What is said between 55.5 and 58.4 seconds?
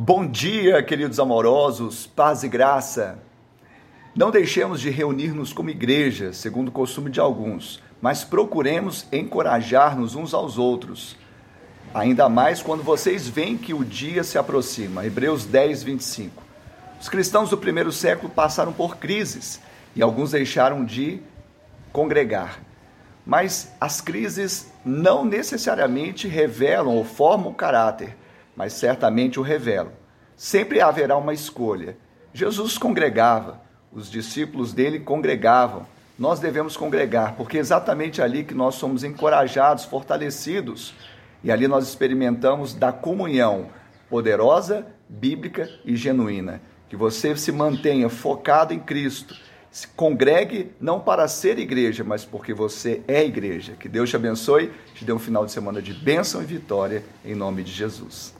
semana de bênção e vitória, em nome de Jesus.